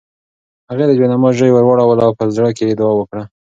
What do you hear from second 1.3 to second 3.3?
ژۍ ورواړوله او په زړه کې یې دعا وکړه.